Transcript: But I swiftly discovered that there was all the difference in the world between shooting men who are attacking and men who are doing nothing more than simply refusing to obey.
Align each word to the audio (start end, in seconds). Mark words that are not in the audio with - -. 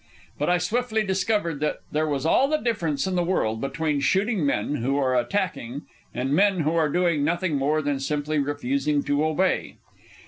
But 0.39 0.49
I 0.49 0.57
swiftly 0.57 1.03
discovered 1.03 1.59
that 1.59 1.81
there 1.91 2.07
was 2.07 2.25
all 2.25 2.47
the 2.47 2.57
difference 2.57 3.05
in 3.05 3.13
the 3.15 3.23
world 3.23 3.61
between 3.61 3.99
shooting 3.99 4.43
men 4.43 4.77
who 4.77 4.97
are 4.97 5.15
attacking 5.15 5.83
and 6.11 6.31
men 6.33 6.61
who 6.61 6.73
are 6.75 6.89
doing 6.89 7.23
nothing 7.23 7.55
more 7.55 7.83
than 7.83 7.99
simply 7.99 8.39
refusing 8.39 9.03
to 9.03 9.23
obey. 9.23 9.75